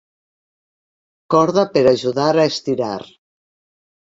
Corda 1.33 1.67
per 1.75 1.83
ajudar 1.93 2.31
a 2.33 2.47
estirar. 2.53 2.99